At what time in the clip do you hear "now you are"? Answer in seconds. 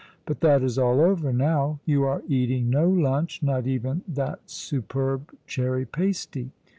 1.31-2.23